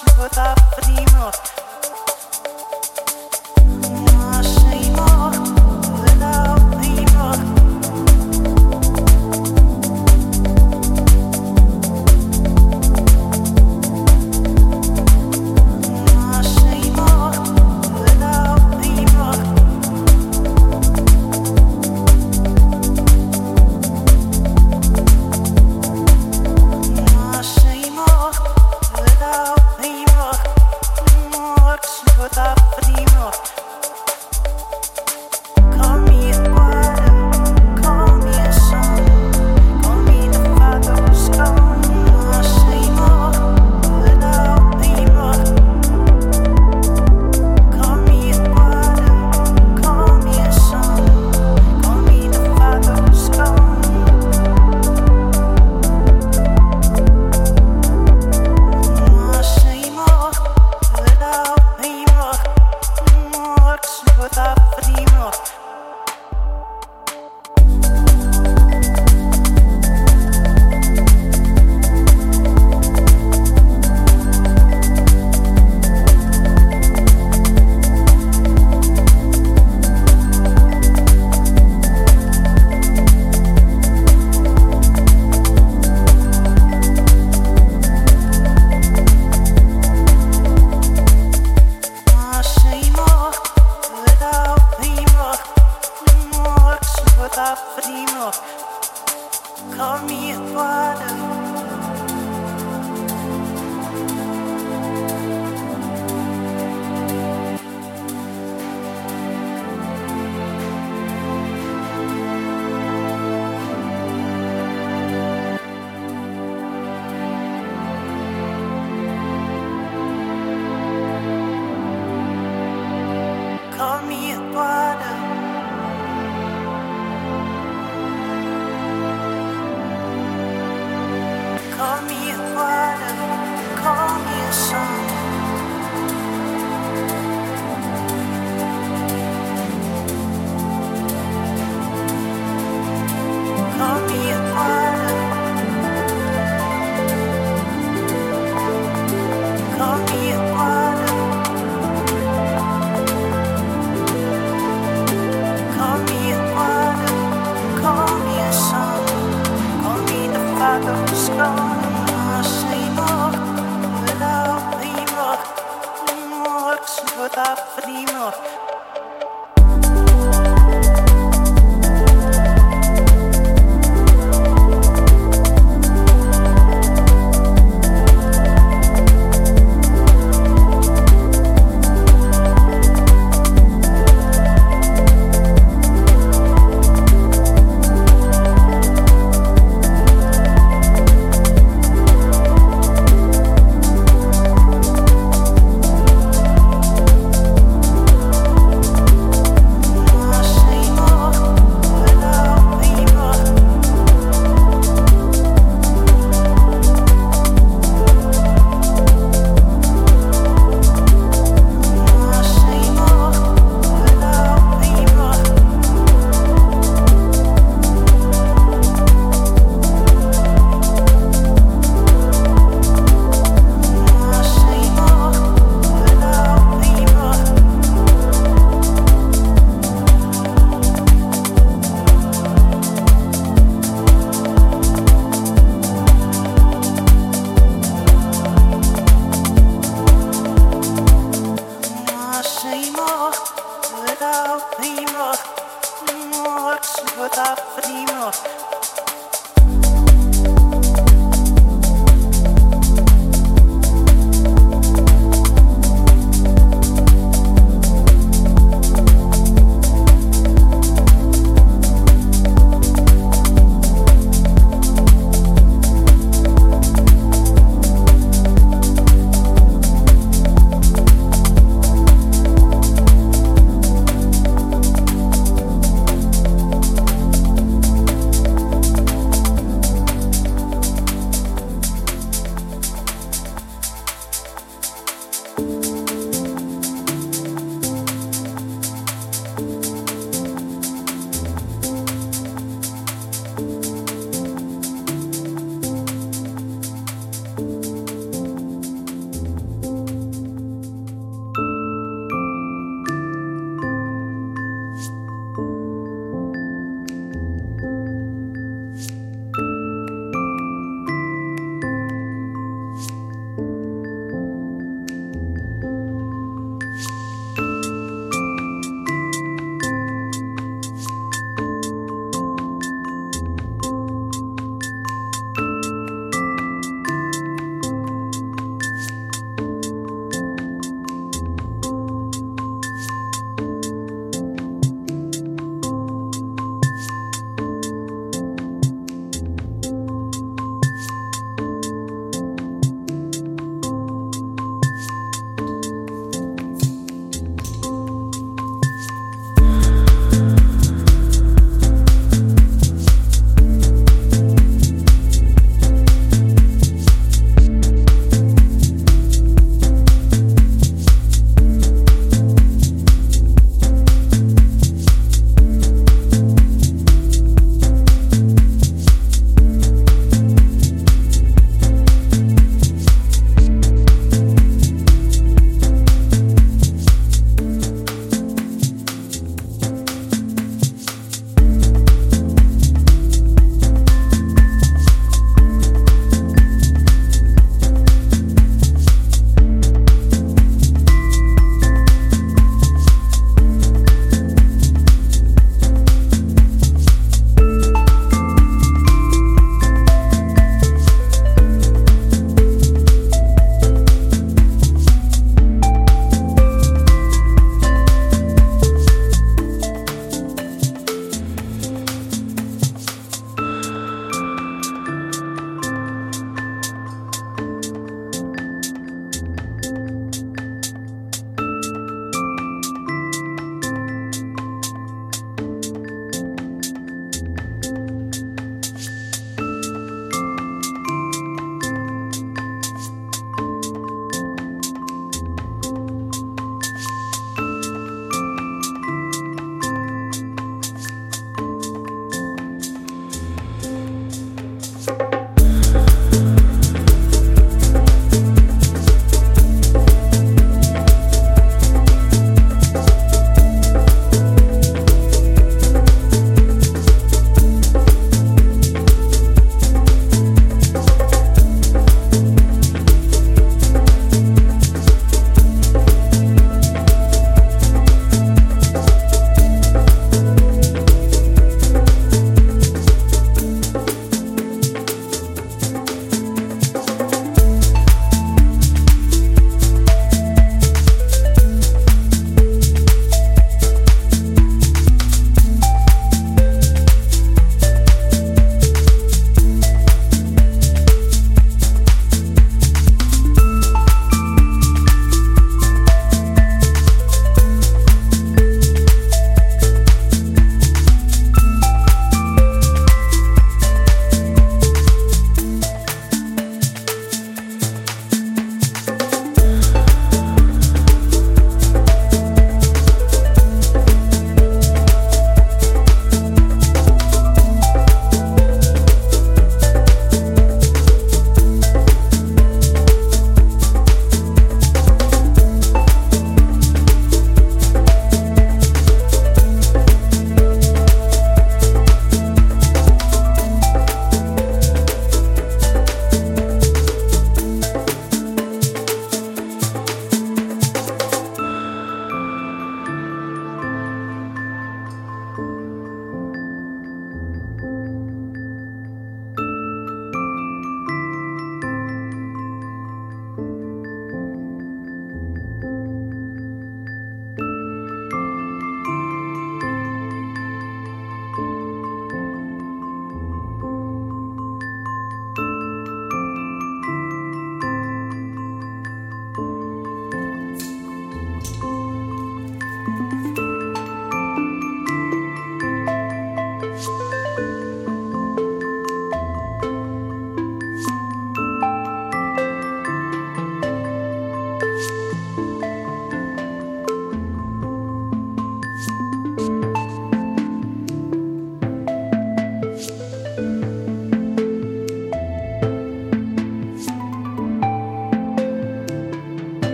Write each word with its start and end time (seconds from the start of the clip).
точно 0.00 0.22
вот 0.22 0.30
так 0.32 0.58
поднимет 0.76 1.59